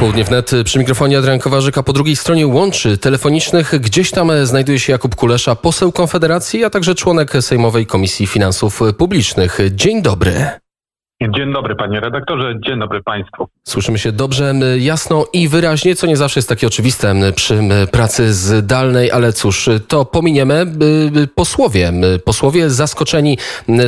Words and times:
Południe 0.00 0.24
wnet 0.24 0.50
przy 0.64 0.78
mikrofonie 0.78 1.18
Adrian 1.18 1.38
Kowarzyk, 1.38 1.78
a 1.78 1.82
po 1.82 1.92
drugiej 1.92 2.16
stronie 2.16 2.46
łączy 2.46 2.98
telefonicznych 2.98 3.80
gdzieś 3.80 4.10
tam 4.10 4.32
znajduje 4.46 4.78
się 4.78 4.92
Jakub 4.92 5.16
Kulesza, 5.16 5.56
poseł 5.56 5.92
Konfederacji, 5.92 6.64
a 6.64 6.70
także 6.70 6.94
członek 6.94 7.32
Sejmowej 7.40 7.86
Komisji 7.86 8.26
Finansów 8.26 8.80
Publicznych. 8.98 9.58
Dzień 9.70 10.02
dobry. 10.02 10.50
Dzień 11.28 11.52
dobry 11.52 11.76
panie 11.76 12.00
redaktorze, 12.00 12.54
dzień 12.66 12.78
dobry 12.78 13.02
państwu. 13.02 13.48
Słyszymy 13.64 13.98
się 13.98 14.12
dobrze, 14.12 14.54
jasno 14.78 15.26
i 15.32 15.48
wyraźnie, 15.48 15.96
co 15.96 16.06
nie 16.06 16.16
zawsze 16.16 16.38
jest 16.38 16.48
takie 16.48 16.66
oczywiste 16.66 17.14
przy 17.34 17.58
pracy 17.92 18.34
zdalnej, 18.34 19.10
ale 19.10 19.32
cóż, 19.32 19.70
to 19.88 20.04
pominiemy. 20.04 20.66
Posłowie, 21.34 21.92
posłowie 22.24 22.70
zaskoczeni 22.70 23.38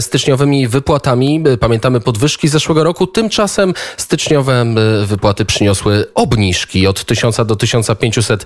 styczniowymi 0.00 0.68
wypłatami, 0.68 1.44
pamiętamy 1.60 2.00
podwyżki 2.00 2.48
z 2.48 2.52
zeszłego 2.52 2.84
roku, 2.84 3.06
tymczasem 3.06 3.74
styczniowe 3.96 4.66
wypłaty 5.04 5.44
przyniosły 5.44 6.04
obniżki 6.14 6.86
od 6.86 7.04
1000 7.04 7.36
do 7.46 7.56
1500. 7.56 8.44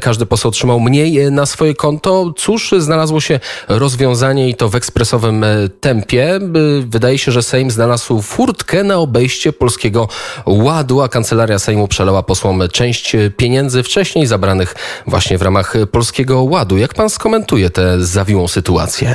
Każdy 0.00 0.26
poseł 0.26 0.48
otrzymał 0.48 0.80
mniej 0.80 1.32
na 1.32 1.46
swoje 1.46 1.74
konto. 1.74 2.32
Cóż, 2.36 2.74
znalazło 2.78 3.20
się 3.20 3.40
rozwiązanie 3.68 4.48
i 4.48 4.54
to 4.54 4.68
w 4.68 4.74
ekspresowym 4.74 5.44
tempie. 5.80 6.40
Wydaje 6.80 7.18
się, 7.18 7.32
że 7.32 7.42
Sejm 7.42 7.70
znalazł 7.70 8.22
furtkę 8.32 8.84
na 8.84 8.96
obejście 8.96 9.52
polskiego 9.52 10.08
ładu, 10.46 11.00
a 11.02 11.08
kancelaria 11.08 11.58
Sejmu 11.58 11.88
przelała 11.88 12.22
posłom 12.22 12.60
część 12.72 13.16
pieniędzy 13.36 13.82
wcześniej 13.82 14.26
zabranych 14.26 14.74
właśnie 15.06 15.38
w 15.38 15.42
ramach 15.42 15.74
polskiego 15.92 16.42
ładu. 16.42 16.78
Jak 16.78 16.94
pan 16.94 17.08
skomentuje 17.08 17.70
tę 17.70 18.00
zawiłą 18.00 18.48
sytuację? 18.48 19.14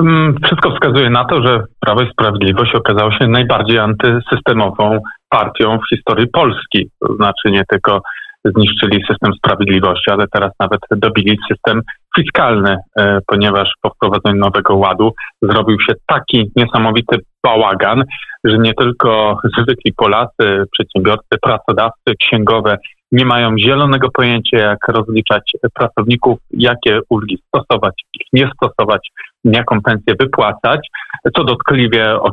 Mm, 0.00 0.34
wszystko 0.44 0.70
wskazuje 0.70 1.10
na 1.10 1.24
to, 1.24 1.42
że 1.42 1.64
Prawo 1.80 2.02
i 2.02 2.10
Sprawiedliwość 2.10 2.74
okazało 2.74 3.12
się 3.12 3.26
najbardziej 3.28 3.78
antysystemową 3.78 4.98
partią 5.28 5.78
w 5.78 5.88
historii 5.88 6.28
Polski. 6.28 6.90
To 7.00 7.16
znaczy 7.16 7.50
nie 7.50 7.64
tylko 7.70 8.00
zniszczyli 8.44 9.04
system 9.08 9.32
sprawiedliwości, 9.34 10.10
ale 10.10 10.26
teraz 10.32 10.52
nawet 10.60 10.80
dobili 10.90 11.38
system 11.48 11.82
fiskalny, 12.16 12.76
e, 12.98 13.18
ponieważ 13.26 13.68
po 13.82 13.90
wprowadzeniu 13.90 14.38
nowego 14.38 14.76
ładu 14.76 15.12
zrobił 15.42 15.80
się 15.80 15.92
taki 16.06 16.50
niesamowity 16.56 17.16
bałagan, 17.42 18.04
że 18.44 18.58
nie 18.58 18.74
tylko 18.74 19.38
zwykli 19.58 19.92
Polacy, 19.92 20.64
przedsiębiorcy, 20.72 21.38
pracodawcy, 21.42 22.14
księgowe 22.20 22.76
nie 23.12 23.24
mają 23.24 23.58
zielonego 23.58 24.10
pojęcia, 24.10 24.58
jak 24.58 24.88
rozliczać 24.88 25.52
pracowników, 25.74 26.38
jakie 26.50 27.00
ulgi 27.08 27.38
stosować, 27.48 27.94
ich 28.14 28.26
nie 28.32 28.50
stosować, 28.54 29.08
jaką 29.44 29.82
pensję 29.82 30.14
wypłacać, 30.20 30.88
co 31.36 31.44
dotkliwie 31.44 32.20
od, 32.20 32.32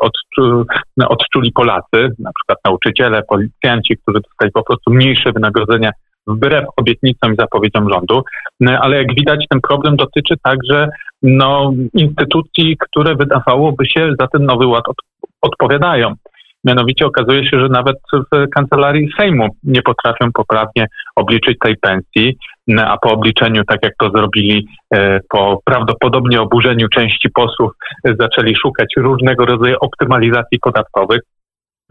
od, 0.00 0.12
odczuli 1.08 1.52
Polacy, 1.52 2.08
na 2.18 2.30
przykład 2.34 2.58
nauczyciele, 2.64 3.22
policjanci, 3.22 3.96
którzy 3.96 4.20
dostali 4.20 4.52
po 4.52 4.62
prostu 4.62 4.90
mniejsze 4.90 5.32
wynagrodzenia 5.32 5.90
wbrew 6.26 6.64
obietnicom 6.76 7.32
i 7.32 7.36
zapowiedziom 7.36 7.90
rządu. 7.92 8.22
Ale 8.80 8.96
jak 8.96 9.14
widać, 9.14 9.44
ten 9.50 9.60
problem 9.60 9.96
dotyczy 9.96 10.34
także 10.42 10.88
no, 11.22 11.72
instytucji, 11.94 12.76
które 12.80 13.14
wydawałoby 13.14 13.86
się 13.86 14.14
za 14.20 14.26
ten 14.26 14.44
nowy 14.44 14.66
ład 14.66 14.88
od, 14.88 14.96
odpowiadają. 15.42 16.14
Mianowicie 16.64 17.06
okazuje 17.06 17.50
się, 17.50 17.60
że 17.60 17.68
nawet 17.68 17.96
w 18.12 18.48
kancelarii 18.54 19.12
Sejmu 19.18 19.48
nie 19.62 19.82
potrafią 19.82 20.32
poprawnie 20.32 20.86
obliczyć 21.16 21.58
tej 21.64 21.76
pensji, 21.76 22.36
a 22.78 22.96
po 22.98 23.12
obliczeniu, 23.12 23.62
tak 23.64 23.78
jak 23.82 23.92
to 23.98 24.10
zrobili 24.10 24.66
e, 24.94 25.20
po 25.28 25.60
prawdopodobnie 25.64 26.40
oburzeniu 26.40 26.88
części 26.88 27.30
posłów, 27.30 27.72
zaczęli 28.20 28.54
szukać 28.56 28.94
różnego 28.96 29.46
rodzaju 29.46 29.76
optymalizacji 29.80 30.58
podatkowych. 30.60 31.20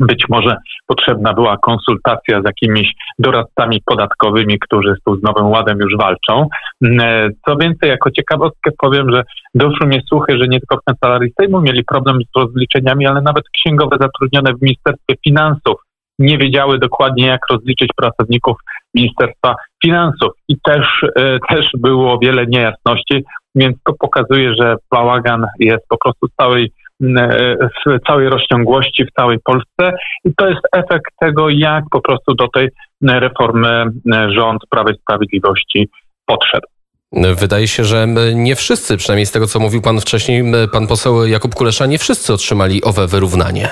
Być 0.01 0.25
może 0.29 0.55
potrzebna 0.87 1.33
była 1.33 1.57
konsultacja 1.57 2.41
z 2.41 2.45
jakimiś 2.45 2.93
doradcami 3.19 3.81
podatkowymi, 3.85 4.59
którzy 4.59 4.95
z, 4.95 5.23
Nowym 5.23 5.47
Ładem 5.47 5.79
już 5.79 5.97
walczą. 5.97 6.47
E, 6.83 7.29
co 7.45 7.55
więcej, 7.55 7.89
jako 7.89 8.11
ciekawostkę 8.11 8.71
powiem, 8.77 9.11
że 9.11 9.23
doszły 9.55 9.87
mnie 9.87 10.01
słuchy, 10.09 10.37
że 10.37 10.47
nie 10.47 10.59
tylko 10.59 10.77
w 10.77 10.85
Kancelarii 10.85 11.33
Sejmu 11.39 11.61
mieli 11.61 11.83
problem 11.83 12.17
z 12.21 12.39
rozliczeniami, 12.39 13.07
ale 13.07 13.21
nawet 13.21 13.43
księgowe 13.49 13.97
zatrudnione 13.99 14.53
w 14.53 14.61
Ministerstwie 14.61 15.15
Finansów 15.23 15.75
nie 16.19 16.37
wiedziały 16.37 16.79
dokładnie, 16.79 17.27
jak 17.27 17.41
rozliczyć 17.51 17.89
pracowników 17.95 18.57
Ministerstwa 18.95 19.55
Finansów. 19.83 20.29
I 20.47 20.55
też, 20.63 21.05
e, 21.15 21.37
też 21.49 21.65
było 21.77 22.19
wiele 22.19 22.45
niejasności, 22.47 23.23
więc 23.55 23.77
to 23.85 23.93
pokazuje, 23.99 24.55
że 24.55 24.75
bałagan 24.91 25.45
jest 25.59 25.87
po 25.89 25.97
prostu 25.97 26.27
całej 26.39 26.71
w 27.01 28.07
całej 28.07 28.29
rozciągłości 28.29 29.05
w 29.05 29.11
całej 29.11 29.37
Polsce 29.43 29.97
i 30.25 30.33
to 30.37 30.47
jest 30.47 30.61
efekt 30.75 31.11
tego, 31.19 31.49
jak 31.49 31.83
po 31.91 32.01
prostu 32.01 32.33
do 32.33 32.47
tej 32.47 32.69
reformy 33.03 33.85
rząd 34.35 34.61
Prawa 34.69 34.91
i 34.91 34.97
Sprawiedliwości 34.97 35.89
podszedł. 36.25 36.67
Wydaje 37.35 37.67
się, 37.67 37.83
że 37.83 38.07
nie 38.35 38.55
wszyscy, 38.55 38.97
przynajmniej 38.97 39.25
z 39.25 39.31
tego, 39.31 39.47
co 39.47 39.59
mówił 39.59 39.81
pan 39.81 39.99
wcześniej, 39.99 40.43
pan 40.71 40.87
poseł 40.87 41.27
Jakub 41.27 41.55
Kulesza, 41.55 41.85
nie 41.85 41.97
wszyscy 41.97 42.33
otrzymali 42.33 42.83
owe 42.83 43.07
wyrównanie. 43.07 43.69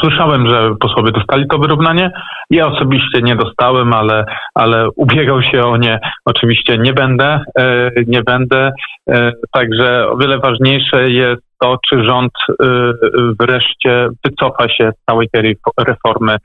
Słyszałem, 0.00 0.50
że 0.50 0.74
posłowie 0.80 1.12
dostali 1.12 1.46
to 1.48 1.58
wyrównanie. 1.58 2.10
Ja 2.50 2.66
osobiście 2.66 3.22
nie 3.22 3.36
dostałem, 3.36 3.92
ale, 3.92 4.24
ale 4.54 4.88
ubiegał 4.96 5.42
się 5.42 5.62
o 5.62 5.76
nie. 5.76 5.98
Oczywiście 6.24 6.78
nie 6.78 6.92
będę, 6.92 7.40
e, 7.58 7.90
nie 8.06 8.22
będę. 8.22 8.72
E, 9.10 9.32
także 9.52 10.08
o 10.08 10.16
wiele 10.16 10.38
ważniejsze 10.38 11.10
jest 11.10 11.42
to, 11.60 11.78
czy 11.88 12.04
rząd 12.04 12.32
e, 12.48 12.66
wreszcie 13.40 14.08
wycofa 14.24 14.68
się 14.68 14.90
z 14.92 15.04
całej 15.10 15.28
tej 15.32 15.56
reformy 15.86 16.36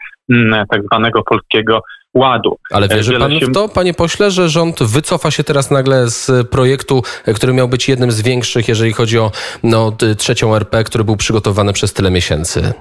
tak 0.70 0.84
zwanego 0.84 1.24
polskiego 1.24 1.82
ładu. 2.14 2.58
Ale 2.72 2.88
wierzy 2.88 3.20
pan 3.20 3.32
w 3.32 3.54
to, 3.54 3.70
panie 3.70 3.94
pośle, 3.94 4.32
że 4.32 4.50
rząd 4.50 4.84
wycofa 4.84 5.32
się 5.32 5.44
teraz 5.44 5.72
nagle 5.72 6.08
z 6.08 6.50
projektu, 6.50 7.02
który 7.36 7.54
miał 7.54 7.68
być 7.68 7.90
jednym 7.90 8.12
z 8.12 8.22
większych, 8.22 8.68
jeżeli 8.68 8.94
chodzi 8.94 9.20
o 9.20 9.32
no, 9.64 9.92
trzecią 10.18 10.56
RP, 10.56 10.84
który 10.84 11.04
był 11.04 11.18
przygotowany 11.18 11.74
przez 11.74 11.94
tyle 11.94 12.12
miesięcy? 12.12 12.74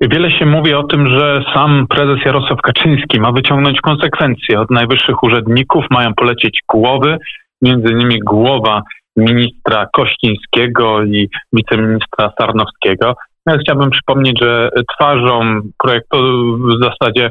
Wiele 0.00 0.30
się 0.30 0.46
mówi 0.46 0.74
o 0.74 0.82
tym, 0.82 1.06
że 1.06 1.44
sam 1.54 1.86
prezes 1.86 2.24
Jarosław 2.24 2.60
Kaczyński 2.60 3.20
ma 3.20 3.32
wyciągnąć 3.32 3.80
konsekwencje 3.80 4.60
od 4.60 4.70
najwyższych 4.70 5.22
urzędników, 5.22 5.84
mają 5.90 6.14
polecieć 6.14 6.58
głowy, 6.68 7.18
między 7.62 7.92
innymi 7.92 8.18
głowa 8.18 8.82
ministra 9.16 9.86
Kościńskiego 9.92 11.04
i 11.04 11.28
wiceministra 11.52 12.32
Sarnowskiego. 12.40 13.14
Ja 13.46 13.58
chciałbym 13.58 13.90
przypomnieć, 13.90 14.38
że 14.42 14.68
twarzą 14.94 15.60
projektu, 15.82 16.18
w 16.58 16.84
zasadzie 16.84 17.30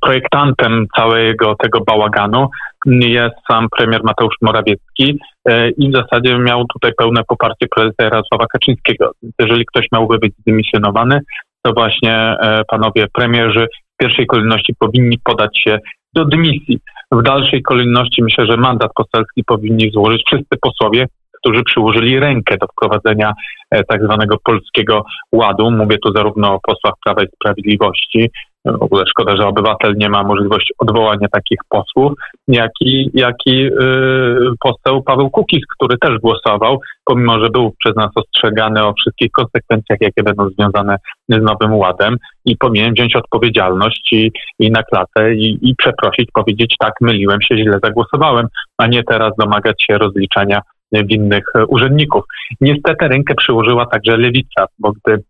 projektantem 0.00 0.86
całego 0.96 1.54
tego 1.54 1.80
bałaganu 1.80 2.48
jest 2.86 3.34
sam 3.50 3.66
premier 3.76 4.04
Mateusz 4.04 4.34
Morawiecki 4.42 5.18
e, 5.48 5.70
i 5.70 5.90
w 5.90 5.96
zasadzie 5.96 6.38
miał 6.38 6.64
tutaj 6.64 6.92
pełne 6.98 7.20
poparcie 7.28 7.66
prezesa 7.76 8.02
Jarosława 8.02 8.46
Kaczyńskiego. 8.46 9.12
Jeżeli 9.38 9.66
ktoś 9.66 9.86
miałby 9.92 10.18
być 10.18 10.32
zdymisjonowany, 10.38 11.20
to 11.66 11.72
właśnie 11.72 12.12
e, 12.12 12.62
panowie 12.68 13.06
premierzy 13.12 13.66
w 13.94 13.96
pierwszej 13.96 14.26
kolejności 14.26 14.74
powinni 14.78 15.18
podać 15.24 15.58
się 15.64 15.78
do 16.14 16.24
dymisji. 16.24 16.78
W 17.12 17.22
dalszej 17.22 17.62
kolejności 17.62 18.22
myślę, 18.22 18.46
że 18.46 18.56
mandat 18.56 18.90
poselski 18.96 19.44
powinni 19.46 19.90
złożyć 19.90 20.22
wszyscy 20.26 20.56
posłowie, 20.60 21.06
którzy 21.46 21.62
przyłożyli 21.62 22.20
rękę 22.20 22.56
do 22.60 22.66
wprowadzenia 22.66 23.32
e, 23.70 23.84
tak 23.84 24.02
zwanego 24.04 24.36
polskiego 24.44 25.04
ładu. 25.32 25.70
Mówię 25.70 25.98
tu 25.98 26.12
zarówno 26.12 26.54
o 26.54 26.60
posłach 26.60 26.94
Prawa 27.04 27.22
i 27.22 27.26
Sprawiedliwości, 27.34 28.30
w 28.64 28.82
ogóle 28.82 29.04
szkoda, 29.06 29.36
że 29.36 29.46
obywatel 29.46 29.94
nie 29.96 30.08
ma 30.08 30.22
możliwości 30.22 30.74
odwołania 30.78 31.28
takich 31.32 31.58
posłów, 31.68 32.12
jak 32.48 32.70
i, 32.80 33.10
jak 33.14 33.34
i 33.46 33.58
yy, 33.58 34.52
poseł 34.60 35.02
Paweł 35.02 35.30
Kukiz, 35.30 35.60
który 35.76 35.98
też 35.98 36.18
głosował, 36.18 36.80
pomimo 37.04 37.38
że 37.44 37.50
był 37.50 37.74
przez 37.78 37.96
nas 37.96 38.10
ostrzegany 38.14 38.84
o 38.84 38.92
wszystkich 38.92 39.30
konsekwencjach, 39.30 39.98
jakie 40.00 40.22
będą 40.22 40.48
związane 40.48 40.96
z 41.28 41.42
Nowym 41.42 41.74
Ładem 41.74 42.16
i 42.44 42.56
powinien 42.56 42.94
wziąć 42.94 43.16
odpowiedzialność 43.16 44.12
i, 44.12 44.32
i 44.58 44.70
na 44.70 44.82
klatę 44.82 45.34
i, 45.34 45.58
i 45.62 45.74
przeprosić, 45.76 46.28
powiedzieć 46.34 46.74
tak, 46.78 46.92
myliłem 47.00 47.42
się, 47.42 47.56
źle 47.56 47.78
zagłosowałem, 47.84 48.46
a 48.78 48.86
nie 48.86 49.04
teraz 49.04 49.32
domagać 49.38 49.84
się 49.86 49.98
rozliczania 49.98 50.60
winnych 50.92 51.44
urzędników. 51.68 52.24
Niestety 52.60 53.08
rękę 53.08 53.34
przyłożyła 53.34 53.86
także 53.86 54.16
lewica, 54.16 54.66
bo 54.78 54.92
gdy 54.92 55.22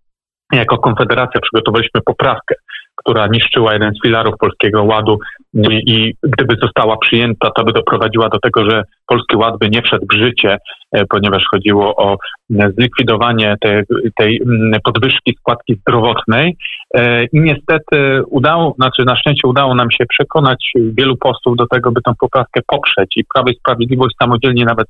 jako 0.53 0.79
Konfederacja 0.79 1.41
przygotowaliśmy 1.41 2.01
poprawkę, 2.05 2.55
która 2.97 3.27
niszczyła 3.27 3.73
jeden 3.73 3.93
z 3.95 4.03
filarów 4.07 4.35
Polskiego 4.39 4.85
Ładu 4.85 5.19
i 5.65 6.15
gdyby 6.23 6.57
została 6.63 6.97
przyjęta, 6.97 7.51
to 7.51 7.65
by 7.65 7.73
doprowadziła 7.73 8.29
do 8.29 8.39
tego, 8.39 8.71
że 8.71 8.83
Polski 9.07 9.37
Ład 9.37 9.59
by 9.59 9.71
nie 9.71 9.83
wszedł 9.83 10.07
w 10.11 10.15
życie, 10.15 10.59
e, 10.93 11.07
ponieważ 11.07 11.45
chodziło 11.51 11.97
o 11.97 12.17
zlikwidowanie 12.51 13.57
tej, 13.61 13.83
tej 14.17 14.41
podwyżki 14.85 15.37
składki 15.39 15.75
zdrowotnej. 15.75 16.57
E, 16.95 17.25
I 17.25 17.41
niestety 17.41 18.23
udało, 18.29 18.75
znaczy 18.77 19.05
na 19.05 19.17
szczęście 19.17 19.49
udało 19.49 19.75
nam 19.75 19.91
się 19.91 20.05
przekonać 20.07 20.73
wielu 20.77 21.17
posłów 21.17 21.57
do 21.57 21.67
tego, 21.67 21.93
by 21.93 22.03
tę 22.03 22.13
poprawkę 22.21 22.61
poprzeć. 22.67 23.17
I 23.17 23.25
Prawo 23.35 23.51
i 23.51 23.55
Sprawiedliwość 23.55 24.15
samodzielnie 24.23 24.65
nawet 24.65 24.87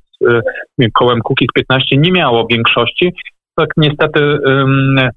e, 0.81 0.87
kołem 0.93 1.21
Kukiz 1.21 1.47
15 1.55 1.97
nie 1.97 2.11
miało 2.11 2.47
większości, 2.47 3.13
tak 3.55 3.69
niestety 3.77 4.39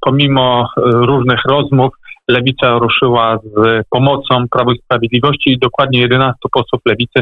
pomimo 0.01 0.69
różnych 0.77 1.41
rozmów 1.49 1.93
Lewica 2.31 2.79
ruszyła 2.79 3.39
z 3.45 3.83
pomocą 3.91 4.45
Prawo 4.51 4.73
i 4.73 4.79
Sprawiedliwości 4.79 5.53
i 5.53 5.59
dokładnie 5.59 6.01
11 6.01 6.35
posłów 6.53 6.83
Lewicy 6.87 7.21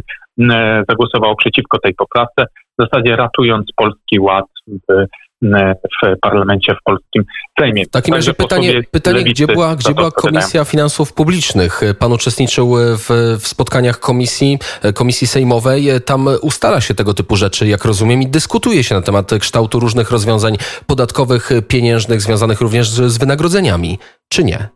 zagłosowało 0.88 1.36
przeciwko 1.36 1.78
tej 1.78 1.94
poprawce, 1.94 2.44
w 2.78 2.84
zasadzie 2.84 3.16
ratując 3.16 3.66
polski 3.76 4.20
ład 4.20 4.44
w 4.68 5.06
w 5.42 6.20
parlamencie 6.20 6.74
w 6.74 6.82
polskim 6.84 7.24
Sejmie. 7.60 7.84
W 7.84 7.90
takim 7.90 8.14
razie 8.14 8.34
pytanie, 8.34 8.82
pytanie 8.90 9.24
gdzie 9.24 9.46
była, 9.46 9.76
gdzie 9.76 9.94
była 9.94 10.10
Komisja 10.10 10.64
Finansów 10.64 11.12
Publicznych? 11.12 11.80
Pan 11.98 12.12
uczestniczył 12.12 12.74
w, 12.76 13.38
w, 13.40 13.46
spotkaniach 13.46 14.00
komisji, 14.00 14.58
komisji 14.94 15.26
sejmowej. 15.26 15.88
Tam 16.06 16.28
ustala 16.42 16.80
się 16.80 16.94
tego 16.94 17.14
typu 17.14 17.36
rzeczy, 17.36 17.66
jak 17.66 17.84
rozumiem, 17.84 18.22
i 18.22 18.26
dyskutuje 18.26 18.84
się 18.84 18.94
na 18.94 19.02
temat 19.02 19.30
kształtu 19.40 19.80
różnych 19.80 20.10
rozwiązań 20.10 20.56
podatkowych, 20.86 21.50
pieniężnych, 21.68 22.20
związanych 22.20 22.60
również 22.60 22.88
z, 22.88 23.12
z 23.12 23.18
wynagrodzeniami, 23.18 23.98
czy 24.28 24.44
nie? 24.44 24.68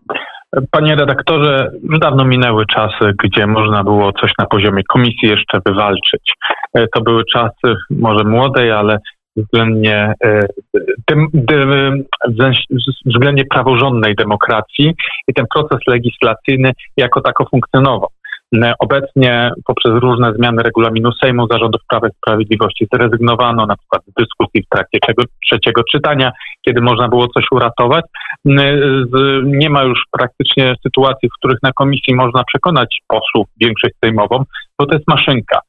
Panie 0.71 0.95
redaktorze, 0.95 1.71
już 1.83 1.99
dawno 1.99 2.25
minęły 2.25 2.67
czasy, 2.67 3.13
gdzie 3.25 3.47
można 3.47 3.85
było 3.85 4.13
coś 4.13 4.33
na 4.39 4.47
poziomie 4.47 4.83
komisji 4.85 5.29
jeszcze 5.29 5.61
wywalczyć. 5.67 6.33
To 6.95 7.01
były 7.01 7.25
czasy 7.25 7.75
może 7.91 8.25
młodej, 8.25 8.71
ale 8.71 8.99
względnie, 9.37 10.15
e, 10.25 10.41
dem, 11.11 11.27
dem, 11.35 12.05
względnie 13.07 13.45
praworządnej 13.45 14.15
demokracji 14.15 14.95
i 15.29 15.35
ten 15.35 15.47
proces 15.55 15.79
legislacyjny 15.87 16.73
jako 16.97 17.21
tako 17.21 17.45
funkcjonował. 17.51 18.09
E, 18.55 18.75
obecnie 18.79 19.51
poprzez 19.67 19.93
różne 19.93 20.33
zmiany 20.35 20.63
regulaminu 20.63 21.13
Sejmu 21.13 21.47
Zarządów 21.51 21.81
Prawa 21.89 22.09
i 22.09 22.11
Sprawiedliwości 22.17 22.87
zrezygnowano 22.95 23.67
na 23.67 23.77
przykład 23.77 24.03
z 24.03 24.15
dyskusji 24.15 24.63
w 24.63 24.69
trakcie 24.69 24.99
trzeciego 25.47 25.83
czytania, 25.93 26.33
kiedy 26.63 26.81
można 26.81 27.09
było 27.09 27.29
coś 27.29 27.45
uratować. 27.53 28.05
Nie 29.45 29.71
ma 29.71 29.83
już 29.83 30.03
praktycznie 30.11 30.75
sytuacji, 30.83 31.29
w 31.29 31.39
których 31.39 31.59
na 31.63 31.73
komisji 31.73 32.15
można 32.15 32.45
przekonać 32.45 32.99
posłów 33.09 33.49
większość 33.61 33.95
sejmową, 34.05 34.45
bo 34.79 34.87
to 34.87 34.95
jest 34.95 35.09
maszynka 35.09 35.61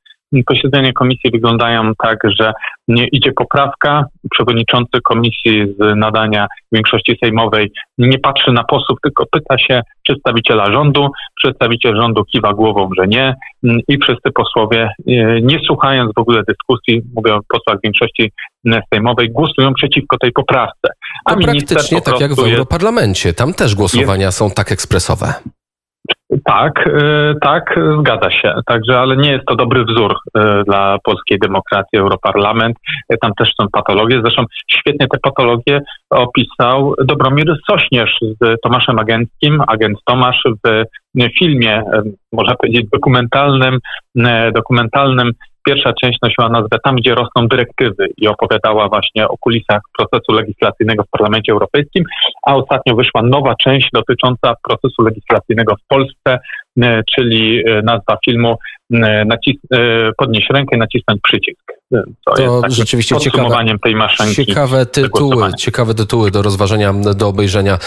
posiedzenia 0.44 0.91
komisji 0.94 1.31
wyglądają 1.31 1.91
tak, 2.03 2.19
że 2.39 2.53
nie 2.88 3.07
idzie 3.07 3.31
poprawka, 3.31 4.06
przewodniczący 4.31 5.01
komisji 5.03 5.65
z 5.80 5.95
nadania 5.95 6.47
większości 6.71 7.18
sejmowej 7.24 7.71
nie 7.97 8.19
patrzy 8.19 8.51
na 8.51 8.63
posłów, 8.63 9.00
tylko 9.03 9.25
pyta 9.31 9.57
się 9.57 9.81
przedstawiciela 10.03 10.71
rządu, 10.71 11.09
przedstawiciel 11.35 12.01
rządu 12.01 12.24
kiwa 12.25 12.53
głową, 12.53 12.89
że 12.97 13.07
nie 13.07 13.35
i 13.88 13.97
wszyscy 13.97 14.31
posłowie, 14.35 14.89
e, 15.07 15.41
nie 15.41 15.59
słuchając 15.68 16.12
w 16.15 16.19
ogóle 16.19 16.44
dyskusji, 16.47 17.01
mówię 17.15 17.35
o 17.35 17.39
posłach 17.47 17.77
większości 17.83 18.31
sejmowej, 18.94 19.31
głosują 19.31 19.74
przeciwko 19.74 20.18
tej 20.18 20.31
poprawce. 20.31 20.88
A 21.25 21.35
to 21.35 21.41
praktycznie 21.41 22.01
tak 22.01 22.19
jak 22.19 22.35
w 22.35 22.39
Europarlamencie, 22.39 23.33
tam 23.33 23.53
też 23.53 23.75
głosowania 23.75 24.25
jest... 24.25 24.38
są 24.38 24.51
tak 24.51 24.71
ekspresowe. 24.71 25.33
Tak, 26.45 26.88
y, 26.88 27.35
tak, 27.41 27.79
zgadza 28.00 28.31
się. 28.31 28.53
Także, 28.65 29.00
ale 29.00 29.17
nie 29.17 29.31
jest 29.31 29.45
to 29.45 29.55
dobry 29.55 29.85
wzór 29.85 30.15
y, 30.38 30.63
dla 30.67 30.97
polskiej 31.03 31.39
demokracji, 31.39 32.00
Europarlament. 32.00 32.77
Y, 33.13 33.17
tam 33.21 33.31
też 33.38 33.50
są 33.61 33.67
patologie. 33.71 34.21
Zresztą 34.21 34.45
świetnie 34.71 35.07
te 35.07 35.17
patologie 35.17 35.81
opisał 36.09 36.94
Dobromir 37.05 37.55
Sośnierz 37.69 38.17
z 38.41 38.61
Tomaszem 38.63 39.00
Agenckim, 39.00 39.61
agent 39.67 39.97
Tomasz 40.05 40.44
w 40.65 40.83
filmie, 41.39 41.83
można 42.31 42.56
powiedzieć, 42.56 42.85
dokumentalnym, 42.94 43.79
dokumentalnym 44.56 45.31
Pierwsza 45.65 45.94
część 45.94 46.19
nosiła 46.21 46.50
nazwę 46.50 46.77
Tam, 46.83 46.95
gdzie 46.95 47.15
rosną 47.15 47.48
dyrektywy 47.48 48.07
i 48.18 48.27
opowiadała 48.27 48.88
właśnie 48.89 49.27
o 49.27 49.38
kulisach 49.38 49.81
procesu 49.98 50.31
legislacyjnego 50.33 51.04
w 51.04 51.10
Parlamencie 51.10 51.51
Europejskim, 51.51 52.04
a 52.48 52.56
ostatnio 52.56 52.95
wyszła 52.95 53.21
nowa 53.21 53.56
część 53.56 53.89
dotycząca 53.94 54.56
procesu 54.63 55.01
legislacyjnego 55.01 55.75
w 55.75 55.88
Polsce, 55.88 56.39
e, 56.81 57.01
czyli 57.15 57.63
e, 57.68 57.81
nazwa 57.81 58.18
filmu 58.25 58.57
e, 58.94 59.25
Podnieś 60.18 60.50
rękę, 60.50 60.77
nacisnąć 60.77 61.21
przycisk. 61.21 61.82
To, 62.25 62.36
to 62.36 62.62
jest 62.66 62.78
rzeczywiście 62.78 63.18
ciekawe, 63.18 63.66
tej 63.84 63.95
maszynki. 63.95 64.45
Ciekawe 64.45 64.86
tytuły, 64.86 65.51
ciekawe 65.57 65.94
tytuły 65.94 66.31
do 66.31 66.42
rozważenia, 66.42 66.94
do 66.94 67.28
obejrzenia 67.28 67.80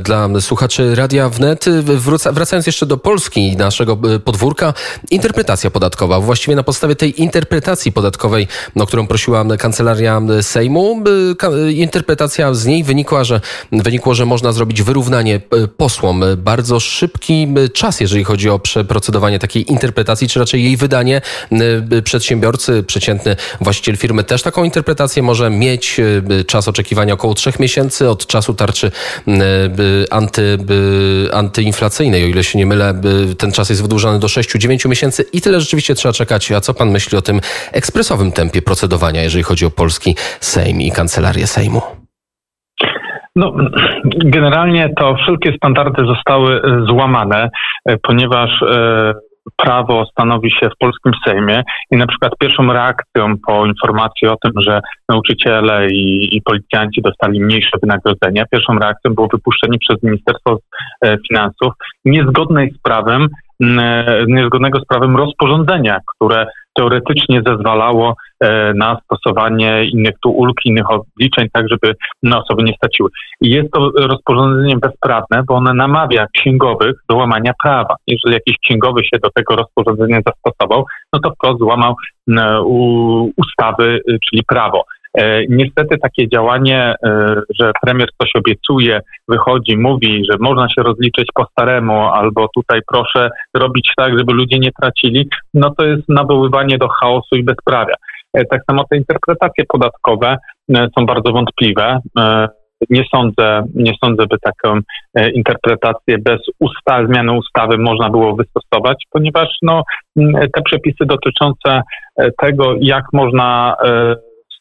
dla 0.00 0.28
słuchaczy 0.40 0.94
Radia 0.94 1.28
Wnet. 1.28 1.64
Wróca, 1.84 2.32
wracając 2.32 2.66
jeszcze 2.66 2.86
do 2.86 2.96
Polski 2.96 3.56
naszego 3.56 3.98
podwórka, 4.24 4.74
interpretacja 5.10 5.70
podatkowa. 5.70 6.20
Właściwie 6.20 6.56
na 6.56 6.62
podstawie 6.62 6.96
tej 6.96 7.22
interpretacji 7.22 7.92
podatkowej, 7.92 8.48
o 8.76 8.86
którą 8.86 9.06
prosiła 9.06 9.44
Kancelaria 9.58 10.22
Sejmu, 10.42 11.04
interpretacja 11.74 12.54
z 12.54 12.66
niej 12.66 12.84
wynikła, 12.84 13.24
że, 13.24 13.40
wynikło, 13.72 14.14
że 14.14 14.26
można 14.26 14.52
zrobić 14.52 14.82
wyrównanie 14.82 15.40
posłom. 15.76 16.24
Bardzo 16.36 16.80
szybki 16.80 17.48
czas, 17.74 18.00
jeżeli 18.00 18.24
chodzi 18.24 18.50
o 18.50 18.58
przeprocedowanie 18.58 19.38
takiej 19.38 19.70
interpretacji, 19.70 20.28
czy 20.28 20.38
raczej 20.38 20.64
jej 20.64 20.76
wydanie. 20.76 21.20
Przedsiębiorcy, 22.04 22.82
przeciętny 22.82 23.36
właściciel 23.60 23.96
firmy 23.96 24.24
też 24.24 24.42
taką 24.42 24.64
interpretację 24.64 25.22
może 25.22 25.50
mieć. 25.50 26.00
E, 26.00 26.44
czas 26.44 26.68
oczekiwania 26.68 27.14
około 27.14 27.34
trzech 27.34 27.60
miesięcy 27.60 28.08
od 28.10 28.26
czasu 28.26 28.54
tarczy 28.54 28.90
anty, 30.10 30.58
antyinflacyjnej. 31.32 32.24
O 32.24 32.26
ile 32.26 32.44
się 32.44 32.58
nie 32.58 32.66
mylę, 32.66 32.94
ten 33.38 33.52
czas 33.52 33.70
jest 33.70 33.82
wydłużony 33.82 34.18
do 34.18 34.26
6-9 34.26 34.88
miesięcy 34.88 35.24
i 35.32 35.40
tyle 35.40 35.60
rzeczywiście 35.60 35.94
trzeba 35.94 36.12
czekać. 36.12 36.52
A 36.52 36.60
co 36.60 36.74
pan 36.74 36.90
myśli 36.90 37.18
o 37.18 37.22
tym 37.22 37.40
ekspresowym 37.72 38.32
tempie 38.32 38.62
procedowania, 38.62 39.22
jeżeli 39.22 39.44
chodzi 39.44 39.66
o 39.66 39.70
polski 39.70 40.14
Sejm 40.40 40.80
i 40.80 40.90
kancelarię 40.90 41.46
Sejmu? 41.46 41.82
No, 43.36 43.52
generalnie 44.04 44.88
to 44.96 45.14
wszelkie 45.14 45.52
standardy 45.56 46.02
zostały 46.06 46.60
złamane, 46.88 47.50
ponieważ 48.02 48.50
e, 48.62 49.14
prawo 49.56 50.06
stanowi 50.10 50.50
się 50.50 50.68
w 50.68 50.78
polskim 50.78 51.12
Sejmie 51.26 51.62
i 51.90 51.96
na 51.96 52.06
przykład 52.06 52.32
pierwszą 52.38 52.72
reakcją 52.72 53.34
po 53.46 53.66
informacji 53.66 54.28
o 54.28 54.36
tym, 54.36 54.52
że 54.60 54.80
nauczyciele 55.08 55.88
i, 55.90 56.36
i 56.36 56.42
policjanci 56.42 57.02
dostali 57.02 57.40
mniejsze 57.40 57.78
wynagrodzenia, 57.82 58.44
pierwszą 58.52 58.78
reakcją 58.78 59.14
było 59.14 59.28
wypuszczenie 59.32 59.78
przez 59.78 60.02
Ministerstwo 60.02 60.58
e, 61.04 61.16
Finansów 61.28 61.72
niezgodnej 62.04 62.70
z 62.70 62.78
prawem, 62.82 63.28
niezgodnego 64.26 64.80
z 64.80 64.86
prawem 64.86 65.16
rozporządzenia, 65.16 66.00
które 66.16 66.46
teoretycznie 66.78 67.42
zezwalało 67.46 68.14
e, 68.40 68.72
na 68.74 68.96
stosowanie 69.04 69.84
innych 69.84 70.14
tu 70.22 70.30
ulg, 70.30 70.56
innych 70.64 70.90
obliczeń, 70.90 71.48
tak 71.52 71.64
żeby 71.70 71.94
osoby 72.36 72.62
nie 72.62 72.72
straciły. 72.72 73.10
I 73.40 73.50
jest 73.50 73.70
to 73.72 73.90
rozporządzenie 73.96 74.76
bezprawne, 74.76 75.42
bo 75.48 75.54
ono 75.54 75.74
namawia 75.74 76.26
księgowych 76.38 76.94
do 77.10 77.16
łamania 77.16 77.52
prawa. 77.62 77.96
Jeżeli 78.06 78.34
jakiś 78.34 78.56
księgowy 78.64 79.04
się 79.04 79.18
do 79.22 79.30
tego 79.30 79.56
rozporządzenia 79.56 80.20
zastosował, 80.26 80.84
no 81.12 81.20
to 81.20 81.30
wprost 81.30 81.58
złamał 81.58 81.94
ustawy, 83.36 84.00
czyli 84.30 84.44
prawo. 84.44 84.84
E, 85.18 85.40
niestety 85.48 85.98
takie 85.98 86.28
działanie, 86.28 86.94
e, 87.04 87.34
że 87.60 87.72
premier 87.82 88.08
coś 88.22 88.30
obiecuje, 88.34 89.00
wychodzi, 89.28 89.76
mówi, 89.76 90.24
że 90.30 90.38
można 90.40 90.68
się 90.68 90.82
rozliczyć 90.82 91.28
po 91.34 91.44
staremu, 91.44 91.92
albo 91.92 92.48
tutaj 92.54 92.80
proszę 92.92 93.30
robić 93.54 93.92
tak, 93.96 94.18
żeby 94.18 94.32
ludzie 94.32 94.58
nie 94.58 94.70
tracili, 94.80 95.28
no 95.54 95.74
to 95.78 95.86
jest 95.86 96.08
nawoływanie 96.08 96.78
do 96.78 96.88
chaosu 96.88 97.36
i 97.36 97.42
bezprawia. 97.42 97.94
E, 98.34 98.44
tak 98.44 98.60
samo 98.70 98.84
te 98.90 98.96
interpretacje 98.96 99.64
podatkowe 99.68 100.36
są 100.98 101.06
bardzo 101.06 101.32
wątpliwe. 101.32 101.98
Nie 102.90 103.04
sądzę, 103.14 103.62
nie 103.74 103.92
sądzę, 104.04 104.26
by 104.26 104.36
taką 104.42 104.80
interpretację 105.34 106.18
bez 106.18 106.40
usta, 106.60 107.06
zmiany 107.06 107.32
ustawy 107.32 107.78
można 107.78 108.10
było 108.10 108.36
wystosować, 108.36 109.04
ponieważ 109.10 109.48
no, 109.62 109.82
te 110.54 110.62
przepisy 110.64 111.06
dotyczące 111.06 111.82
tego, 112.42 112.74
jak 112.80 113.04
można 113.12 113.76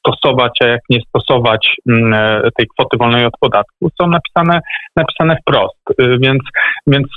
stosować, 0.07 0.51
a 0.61 0.65
jak 0.65 0.81
nie 0.89 0.99
stosować 1.09 1.75
mm, 1.89 2.13
e, 2.13 2.49
tej 2.57 2.67
kwoty 2.67 2.97
wolnej 2.97 3.25
od 3.25 3.33
podatku, 3.39 3.89
są 4.01 4.07
napisane, 4.07 4.59
napisane 4.95 5.37
wprost. 5.41 6.01
Y, 6.01 6.17
więc, 6.19 6.43
więc 6.87 7.07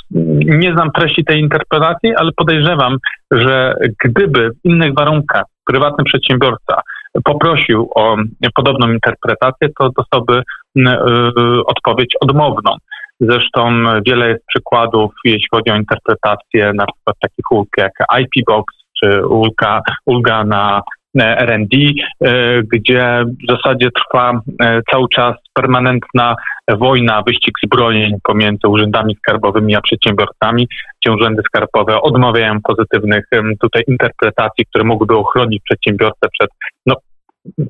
nie 0.61 0.73
znam 0.73 0.91
treści 0.93 1.25
tej 1.25 1.41
interpretacji, 1.41 2.15
ale 2.17 2.31
podejrzewam, 2.37 2.97
że 3.31 3.75
gdyby 4.05 4.51
w 4.51 4.65
innych 4.65 4.95
warunkach 4.95 5.45
prywatny 5.67 6.05
przedsiębiorca 6.05 6.81
poprosił 7.25 7.91
o 7.95 8.17
podobną 8.55 8.93
interpretację, 8.93 9.69
to 9.79 9.91
dostałby 9.97 10.43
mm, 10.77 10.95
y, 10.95 11.67
odpowiedź 11.67 12.15
odmowną. 12.21 12.77
Zresztą 13.21 13.85
wiele 14.07 14.29
jest 14.29 14.47
przykładów, 14.47 15.13
jeśli 15.25 15.47
chodzi 15.51 15.71
o 15.71 15.77
interpretację 15.77 16.73
na 16.75 16.85
przykład 16.87 17.17
takich 17.21 17.51
ulg 17.51 17.69
jak 17.77 17.93
IP 18.21 18.47
Box 18.47 18.75
czy 19.01 19.27
ulga, 19.27 19.81
ulga 20.07 20.45
na 20.45 20.83
R&D, 21.19 21.77
e, 22.25 22.63
gdzie 22.63 23.25
w 23.45 23.53
zasadzie 23.53 23.89
trwa 23.91 24.41
e, 24.63 24.81
cały 24.91 25.07
czas 25.09 25.35
permanentna 25.55 26.37
wojna, 26.69 27.23
wyścig 27.27 27.55
zbrojeń 27.65 28.15
pomiędzy 28.23 28.69
urzędami 28.69 29.17
skarbowymi 29.17 29.77
a 29.77 29.81
przedsiębiorcami, 29.81 30.69
gdzie 31.03 31.13
urzędy 31.13 31.43
skarbowe 31.47 32.01
odmawiają 32.01 32.61
pozytywnych 32.63 33.25
tutaj 33.61 33.83
interpretacji, 33.89 34.67
które 34.67 34.85
mogłyby 34.85 35.17
ochronić 35.17 35.63
przedsiębiorcę 35.65 36.29
przed 36.33 36.51
no, 36.87 36.95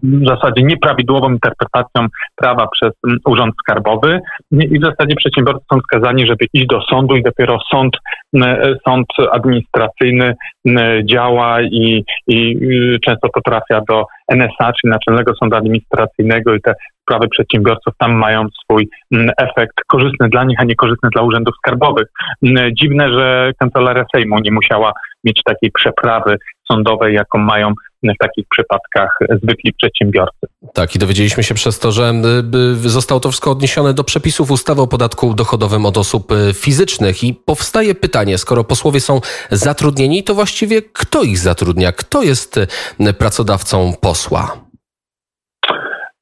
w 0.03 0.27
zasadzie 0.27 0.63
nieprawidłową 0.63 1.31
interpretacją 1.31 2.07
prawa 2.37 2.69
przez 2.73 2.93
Urząd 3.27 3.55
Skarbowy 3.61 4.21
i 4.53 4.79
w 4.79 4.85
zasadzie 4.85 5.17
przedsiębiorcy 5.17 5.65
są 5.73 5.81
skazani, 5.81 6.27
żeby 6.27 6.47
iść 6.53 6.67
do 6.67 6.81
sądu 6.83 7.17
i 7.17 7.23
dopiero 7.23 7.59
sąd, 7.71 7.97
sąd 8.89 9.07
administracyjny 9.33 10.35
działa 11.05 11.63
i, 11.63 12.05
i 12.27 12.57
często 13.05 13.29
to 13.35 13.41
trafia 13.41 13.81
do 13.89 14.05
NSA, 14.29 14.73
czyli 14.73 14.91
Naczelnego 14.91 15.33
Sądu 15.35 15.57
Administracyjnego 15.57 16.55
i 16.55 16.61
te 16.61 16.75
sprawy 17.03 17.29
przedsiębiorców 17.29 17.95
tam 17.99 18.13
mają 18.13 18.47
swój 18.65 18.89
efekt 19.39 19.75
korzystny 19.87 20.29
dla 20.29 20.45
nich, 20.45 20.61
a 20.61 20.65
nie 20.65 20.75
korzystny 20.75 21.09
dla 21.15 21.23
urzędów 21.23 21.55
skarbowych. 21.57 22.07
Dziwne, 22.73 23.13
że 23.13 23.53
Kancelaria 23.59 24.05
Sejmu 24.15 24.39
nie 24.39 24.53
musiała 24.53 24.93
mieć 25.25 25.41
takiej 25.45 25.71
przeprawy 25.71 26.37
sądowej, 26.73 27.15
jaką 27.15 27.39
mają 27.39 27.73
w 28.03 28.19
takich 28.19 28.45
przypadkach 28.51 29.19
zwykli 29.43 29.73
przedsiębiorcy. 29.73 30.47
Tak, 30.75 30.97
i 30.97 30.99
dowiedzieliśmy 30.99 31.43
się 31.43 31.55
przez 31.55 31.79
to, 31.79 31.93
że 31.93 32.13
zostało 32.85 33.21
to 33.21 33.31
wszystko 33.31 33.51
odniesione 33.51 33.95
do 33.95 34.05
przepisów 34.05 34.51
ustawy 34.51 34.83
o 34.83 34.87
podatku 34.87 35.35
dochodowym 35.35 35.87
od 35.87 35.99
osób 35.99 36.33
y, 36.33 36.55
fizycznych. 36.55 37.25
I 37.25 37.35
powstaje 37.35 37.95
pytanie, 37.95 38.39
skoro 38.39 38.65
posłowie 38.65 39.01
są 39.01 39.21
zatrudnieni, 39.51 40.25
to 40.25 40.35
właściwie 40.35 40.83
kto 40.83 41.23
ich 41.23 41.39
zatrudnia? 41.39 41.93
Kto 41.93 42.23
jest 42.23 42.57
y, 42.57 43.13
pracodawcą 43.19 43.93
posła? 44.01 44.70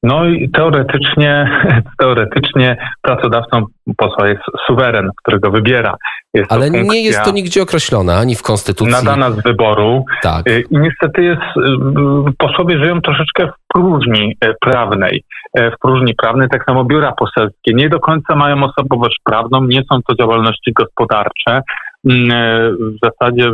No 0.03 0.25
i 0.25 0.49
teoretycznie, 0.49 1.49
teoretycznie 1.99 2.77
pracodawcą 3.01 3.65
posła 3.97 4.27
jest 4.27 4.41
suweren, 4.67 5.09
którego 5.23 5.51
wybiera. 5.51 5.95
Jest 6.33 6.51
Ale 6.51 6.69
nie 6.69 7.03
jest 7.03 7.23
to 7.23 7.31
nigdzie 7.31 7.61
określone, 7.61 8.15
ani 8.15 8.35
w 8.35 8.43
Konstytucji. 8.43 8.93
Nadana 8.93 9.31
z 9.31 9.43
wyboru. 9.43 10.05
Tak. 10.21 10.47
Y, 10.47 10.63
I 10.71 10.77
niestety 10.77 11.23
jest, 11.23 11.41
y, 11.41 12.33
posłowie 12.37 12.83
żyją 12.83 13.01
troszeczkę 13.01 13.47
w 13.47 13.73
próżni 13.73 14.35
y, 14.45 14.53
prawnej. 14.61 15.23
W 15.55 15.79
próżni 15.81 16.15
prawnej, 16.15 16.49
tak 16.49 16.65
samo 16.65 16.85
biura 16.85 17.11
poselskie. 17.11 17.73
Nie 17.73 17.89
do 17.89 17.99
końca 17.99 18.35
mają 18.35 18.63
osobowość 18.63 19.19
prawną, 19.23 19.63
nie 19.63 19.83
są 19.91 19.99
to 20.07 20.15
działalności 20.15 20.73
gospodarcze. 20.73 21.61
Mm, 22.05 22.77
w 22.77 22.97
zasadzie 23.03 23.51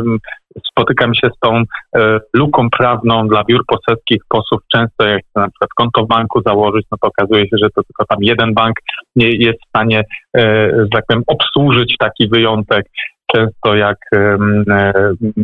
spotykam 0.70 1.14
się 1.14 1.28
z 1.36 1.38
tą 1.40 1.62
e, 1.96 2.20
luką 2.34 2.70
prawną 2.70 3.28
dla 3.28 3.44
biur 3.44 3.62
poselskich 3.66 4.22
posłów. 4.28 4.60
Często 4.72 5.06
jak 5.06 5.20
chcę 5.20 5.40
na 5.40 5.48
przykład 5.48 5.70
konto 5.76 6.04
w 6.04 6.08
banku 6.08 6.42
założyć, 6.46 6.86
no 6.92 6.98
to 7.00 7.08
okazuje 7.08 7.42
się, 7.42 7.56
że 7.62 7.68
to 7.70 7.82
tylko 7.82 8.04
tam 8.08 8.18
jeden 8.20 8.54
bank 8.54 8.76
nie 9.16 9.30
jest 9.30 9.58
w 9.64 9.68
stanie, 9.68 10.04
e, 10.36 10.70
że 10.76 10.88
tak 10.92 11.06
powiem, 11.06 11.22
obsłużyć 11.26 11.94
taki 11.98 12.28
wyjątek 12.28 12.86
często 13.36 13.76
jak 13.76 13.98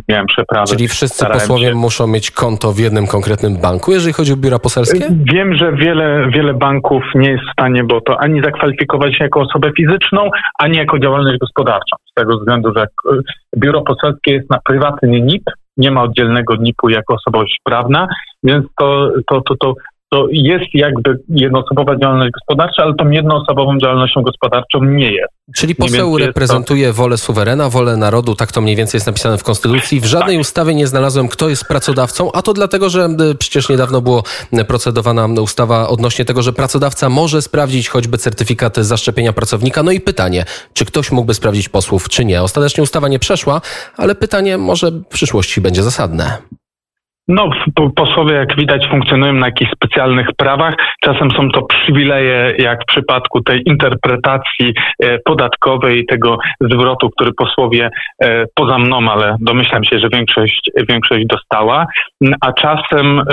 miałem 0.09 0.25
przeprawy. 0.25 0.67
Czyli 0.67 0.87
wszyscy 0.87 1.25
posłowie 1.25 1.67
się... 1.67 1.75
muszą 1.75 2.07
mieć 2.07 2.31
konto 2.31 2.71
w 2.71 2.79
jednym 2.79 3.07
konkretnym 3.07 3.57
banku, 3.57 3.91
jeżeli 3.91 4.13
chodzi 4.13 4.33
o 4.33 4.35
biura 4.35 4.59
poselskie? 4.59 5.07
Wiem, 5.33 5.55
że 5.55 5.71
wiele, 5.71 6.29
wiele 6.35 6.53
banków 6.53 7.03
nie 7.15 7.29
jest 7.29 7.43
w 7.43 7.51
stanie, 7.51 7.83
bo 7.83 8.01
to 8.01 8.19
ani 8.19 8.41
zakwalifikować 8.41 9.17
się 9.17 9.23
jako 9.23 9.41
osobę 9.41 9.71
fizyczną, 9.77 10.29
ani 10.59 10.77
jako 10.77 10.99
działalność 10.99 11.39
gospodarczą. 11.39 11.95
Z 12.11 12.13
tego 12.13 12.37
względu, 12.37 12.73
że 12.75 12.81
e, 12.81 12.87
biuro 13.57 13.81
poselskie 13.81 14.33
jest 14.33 14.49
na 14.49 14.59
prywatny 14.65 15.21
NIP, 15.21 15.43
nie 15.77 15.91
ma 15.91 16.03
oddzielnego 16.03 16.55
NIP-u 16.55 16.89
jako 16.89 17.13
osobowość 17.13 17.59
prawna, 17.63 18.07
więc 18.43 18.65
to, 18.79 19.11
to, 19.27 19.41
to, 19.41 19.55
to 19.55 19.73
to 20.13 20.27
jest 20.31 20.65
jakby 20.73 21.19
jednoosobowa 21.29 21.95
działalność 21.95 22.31
gospodarcza, 22.31 22.83
ale 22.83 22.93
tą 22.95 23.09
jednoosobową 23.09 23.77
działalnością 23.77 24.21
gospodarczą 24.21 24.83
nie 24.83 25.11
jest. 25.11 25.33
Czyli 25.55 25.75
poseł 25.75 26.17
reprezentuje 26.17 26.87
to... 26.87 26.93
wolę 26.93 27.17
suwerena, 27.17 27.69
wolę 27.69 27.97
narodu, 27.97 28.35
tak 28.35 28.51
to 28.51 28.61
mniej 28.61 28.75
więcej 28.75 28.97
jest 28.97 29.07
napisane 29.07 29.37
w 29.37 29.43
Konstytucji. 29.43 29.99
W 29.99 30.05
żadnej 30.05 30.35
tak. 30.35 30.41
ustawie 30.41 30.75
nie 30.75 30.87
znalazłem, 30.87 31.27
kto 31.27 31.49
jest 31.49 31.65
pracodawcą, 31.65 32.31
a 32.31 32.41
to 32.41 32.53
dlatego, 32.53 32.89
że 32.89 33.03
e, 33.03 33.35
przecież 33.39 33.69
niedawno 33.69 34.01
było 34.01 34.23
procedowana 34.67 35.27
ustawa 35.41 35.87
odnośnie 35.87 36.25
tego, 36.25 36.41
że 36.41 36.53
pracodawca 36.53 37.09
może 37.09 37.41
sprawdzić 37.41 37.89
choćby 37.89 38.17
certyfikat 38.17 38.77
zaszczepienia 38.77 39.33
pracownika. 39.33 39.83
No 39.83 39.91
i 39.91 40.01
pytanie, 40.01 40.45
czy 40.73 40.85
ktoś 40.85 41.11
mógłby 41.11 41.33
sprawdzić 41.33 41.69
posłów, 41.69 42.09
czy 42.09 42.25
nie. 42.25 42.41
Ostatecznie 42.41 42.83
ustawa 42.83 43.07
nie 43.07 43.19
przeszła, 43.19 43.61
ale 43.97 44.15
pytanie 44.15 44.57
może 44.57 44.91
w 44.91 45.05
przyszłości 45.05 45.61
będzie 45.61 45.83
zasadne. 45.83 46.37
No, 47.27 47.49
posłowie, 47.95 48.35
jak 48.35 48.55
widać, 48.55 48.87
funkcjonują 48.87 49.33
na 49.33 49.45
jakichś 49.45 49.71
specjalnych 49.71 50.27
prawach. 50.37 50.75
Czasem 51.03 51.31
są 51.31 51.49
to 51.49 51.61
przywileje, 51.61 52.55
jak 52.57 52.83
w 52.83 52.85
przypadku 52.85 53.41
tej 53.41 53.61
interpretacji 53.65 54.73
e, 54.99 55.19
podatkowej, 55.19 56.05
tego 56.05 56.37
zwrotu, 56.61 57.09
który 57.09 57.31
posłowie 57.33 57.89
e, 58.23 58.45
poza 58.55 58.77
mną, 58.77 59.11
ale 59.11 59.35
domyślam 59.39 59.83
się, 59.83 59.99
że 59.99 60.09
większość, 60.13 60.71
większość 60.89 61.25
dostała. 61.25 61.85
A 62.41 62.53
czasem, 62.53 63.19
e, 63.19 63.23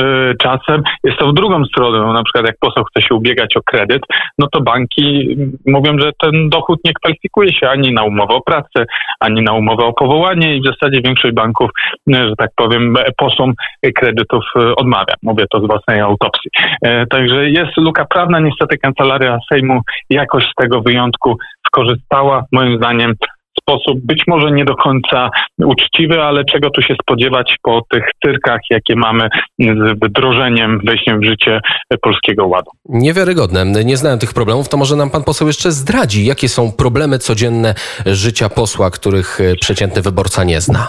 czasem 0.42 0.82
jest 1.04 1.18
to 1.18 1.26
w 1.26 1.34
drugą 1.34 1.64
stronę. 1.64 1.98
No, 1.98 2.12
na 2.12 2.22
przykład, 2.22 2.46
jak 2.46 2.56
poseł 2.60 2.84
chce 2.84 3.02
się 3.02 3.14
ubiegać 3.14 3.56
o 3.56 3.62
kredyt, 3.62 4.02
no 4.38 4.46
to 4.52 4.60
banki 4.60 5.36
mówią, 5.66 5.98
że 5.98 6.10
ten 6.22 6.48
dochód 6.48 6.78
nie 6.84 6.92
kwalifikuje 6.92 7.52
się 7.52 7.68
ani 7.68 7.92
na 7.92 8.04
umowę 8.04 8.34
o 8.34 8.40
pracę, 8.40 8.86
ani 9.20 9.42
na 9.42 9.52
umowę 9.52 9.84
o 9.84 9.92
powołanie 9.92 10.56
i 10.56 10.60
w 10.60 10.66
zasadzie 10.66 11.00
większość 11.02 11.34
banków, 11.34 11.70
że 12.06 12.32
tak 12.38 12.50
powiem, 12.56 12.94
posłom 13.16 13.52
kredytów 13.96 14.44
e, 14.56 14.76
odmawia. 14.76 15.14
Mówię 15.22 15.44
to 15.50 15.60
z 15.60 15.66
własnej 15.66 16.00
autopsji. 16.00 16.50
E, 16.82 17.06
także 17.06 17.50
jest 17.50 17.76
luka 17.76 18.04
prawna. 18.04 18.40
Niestety 18.40 18.78
Kancelaria 18.78 19.38
Sejmu 19.52 19.80
jakoś 20.10 20.44
z 20.44 20.54
tego 20.62 20.80
wyjątku 20.80 21.36
skorzystała. 21.66 22.44
Moim 22.52 22.76
zdaniem 22.76 23.14
sposób 23.60 23.98
być 24.06 24.22
może 24.26 24.50
nie 24.50 24.64
do 24.64 24.74
końca 24.74 25.30
uczciwy, 25.58 26.22
ale 26.22 26.44
czego 26.44 26.70
tu 26.70 26.82
się 26.82 26.94
spodziewać 27.02 27.56
po 27.62 27.82
tych 27.90 28.04
cyrkach, 28.24 28.60
jakie 28.70 28.96
mamy 28.96 29.28
z 29.58 29.98
wdrożeniem, 30.04 30.80
wejściem 30.84 31.20
w 31.20 31.24
życie 31.24 31.60
Polskiego 32.02 32.46
Ładu. 32.46 32.70
Niewiarygodne. 32.88 33.84
Nie 33.84 33.96
znałem 33.96 34.18
tych 34.18 34.34
problemów. 34.34 34.68
To 34.68 34.76
może 34.76 34.96
nam 34.96 35.10
pan 35.10 35.24
poseł 35.24 35.46
jeszcze 35.46 35.70
zdradzi, 35.70 36.26
jakie 36.26 36.48
są 36.48 36.72
problemy 36.72 37.18
codzienne 37.18 37.74
życia 38.06 38.48
posła, 38.48 38.90
których 38.90 39.38
przeciętny 39.60 40.02
wyborca 40.02 40.44
nie 40.44 40.60
zna. 40.60 40.88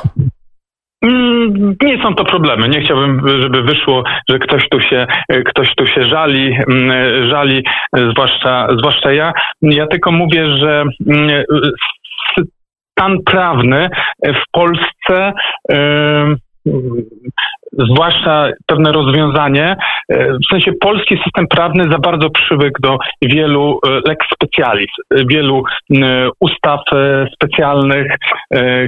Mm, 1.01 1.75
nie 1.81 2.03
są 2.03 2.15
to 2.15 2.23
problemy. 2.25 2.69
Nie 2.69 2.81
chciałbym, 2.81 3.21
żeby 3.41 3.61
wyszło, 3.63 4.03
że 4.29 4.39
ktoś 4.39 4.69
tu 4.69 4.81
się, 4.81 5.07
ktoś 5.45 5.75
tu 5.75 5.85
się 5.85 6.05
żali, 6.07 6.57
mm, 6.69 7.29
żali, 7.29 7.63
zwłaszcza, 8.11 8.67
zwłaszcza 8.77 9.13
ja. 9.13 9.33
Ja 9.61 9.87
tylko 9.87 10.11
mówię, 10.11 10.57
że 10.57 10.83
mm, 11.07 11.43
stan 12.91 13.17
prawny 13.25 13.89
w 14.23 14.43
Polsce 14.51 15.33
zwłaszcza 17.85 18.49
pewne 18.65 18.91
rozwiązanie, 18.91 19.75
e, 20.09 20.33
w 20.33 20.47
sensie 20.51 20.71
polski 20.81 21.17
system 21.23 21.47
prawny 21.47 21.83
za 21.91 21.97
bardzo 21.97 22.29
przywykł 22.29 22.81
do 22.81 22.97
wielu 23.21 23.79
e, 23.87 23.89
lex 24.09 24.25
specialis, 24.33 24.91
wielu 25.29 25.63
ustaw 26.39 26.79
e, 26.93 27.27
specjalnych, 27.33 28.11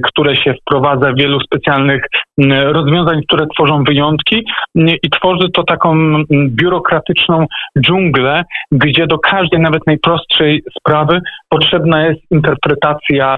które 0.04 0.36
się 0.36 0.54
wprowadza, 0.62 1.14
wielu 1.14 1.40
specjalnych 1.40 2.06
rozwiązań, 2.50 3.22
które 3.28 3.48
tworzą 3.56 3.84
wyjątki 3.84 4.46
i 4.76 5.10
tworzy 5.10 5.50
to 5.54 5.64
taką 5.64 5.96
biurokratyczną 6.32 7.46
dżunglę, 7.80 8.44
gdzie 8.72 9.08
do 9.08 9.20
każdej, 9.20 9.60
nawet 9.60 9.88
najprostszej 9.88 10.64
sprawy 10.80 11.22
potrzebna 11.50 12.06
jest 12.06 12.22
interpretacja 12.32 13.38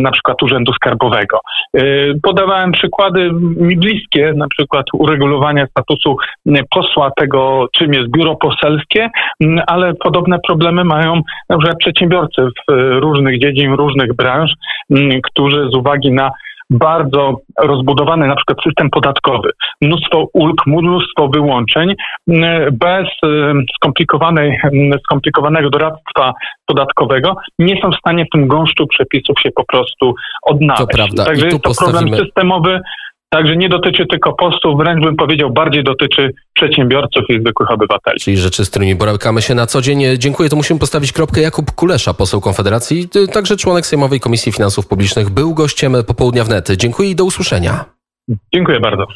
na 0.00 0.10
przykład 0.10 0.42
Urzędu 0.42 0.72
Skarbowego. 0.72 1.40
Podawałem 2.22 2.72
przykłady 2.72 3.30
mi 3.56 3.76
bliskie, 3.76 4.32
na 4.36 4.48
przykład 4.48 4.83
przykład 4.84 5.10
uregulowania 5.10 5.66
statusu 5.66 6.16
posła 6.70 7.10
tego, 7.16 7.66
czym 7.72 7.92
jest 7.92 8.10
biuro 8.10 8.36
poselskie, 8.36 9.10
ale 9.66 9.94
podobne 9.94 10.38
problemy 10.46 10.84
mają 10.84 11.20
na 11.48 11.58
przykład 11.58 11.78
przedsiębiorcy 11.78 12.42
w 12.42 12.72
różnych 13.00 13.40
dziedzin, 13.40 13.72
różnych 13.72 14.16
branż, 14.16 14.52
którzy 15.22 15.68
z 15.72 15.76
uwagi 15.76 16.12
na 16.12 16.30
bardzo 16.70 17.36
rozbudowany 17.60 18.26
na 18.26 18.36
przykład 18.36 18.58
system 18.64 18.90
podatkowy, 18.90 19.50
mnóstwo 19.80 20.26
ulg, 20.32 20.66
mnóstwo 20.66 21.28
wyłączeń, 21.28 21.94
bez 22.72 23.08
skomplikowanej, 23.76 24.58
skomplikowanego 25.04 25.70
doradztwa 25.70 26.32
podatkowego 26.66 27.36
nie 27.58 27.82
są 27.82 27.90
w 27.90 27.98
stanie 27.98 28.24
w 28.24 28.30
tym 28.32 28.48
gąszczu 28.48 28.86
przepisów 28.86 29.40
się 29.40 29.50
po 29.50 29.64
prostu 29.64 30.14
odnaleźć. 30.42 30.80
To 30.80 30.96
prawda. 30.96 31.24
Także 31.24 31.46
jest 31.46 31.62
to 31.62 31.68
postawimy... 31.68 32.00
problem 32.00 32.26
systemowy, 32.26 32.80
Także 33.34 33.56
nie 33.56 33.68
dotyczy 33.68 34.06
tylko 34.06 34.32
postów, 34.32 34.78
wręcz 34.78 35.04
bym 35.04 35.16
powiedział, 35.16 35.50
bardziej 35.50 35.84
dotyczy 35.84 36.30
przedsiębiorców 36.52 37.22
i 37.28 37.40
zwykłych 37.40 37.70
obywateli. 37.70 38.20
Czyli 38.20 38.36
rzeczy, 38.36 38.64
z 38.64 38.70
którymi 38.70 38.94
borykamy 38.94 39.42
się 39.42 39.54
na 39.54 39.66
co 39.66 39.82
dzień. 39.82 40.02
Dziękuję, 40.18 40.48
to 40.48 40.56
musimy 40.56 40.80
postawić 40.80 41.12
kropkę. 41.12 41.40
Jakub 41.40 41.70
Kulesza, 41.70 42.14
poseł 42.14 42.40
Konfederacji, 42.40 43.08
także 43.32 43.56
członek 43.56 43.86
Sejmowej 43.86 44.20
Komisji 44.20 44.52
Finansów 44.52 44.88
Publicznych, 44.88 45.30
był 45.30 45.54
gościem 45.54 45.94
popołudnia 46.06 46.44
wnet. 46.44 46.70
Dziękuję 46.76 47.10
i 47.10 47.14
do 47.14 47.24
usłyszenia. 47.24 47.84
Dziękuję 48.54 48.80
bardzo. 48.80 49.06